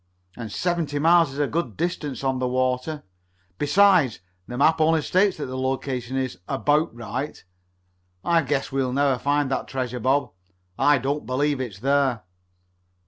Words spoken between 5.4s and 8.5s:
the location is 'about' right. I